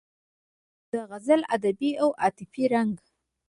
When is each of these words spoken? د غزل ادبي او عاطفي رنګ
د 0.91 0.93
غزل 1.09 1.41
ادبي 1.55 1.91
او 2.03 2.09
عاطفي 2.21 2.63
رنګ 2.73 2.93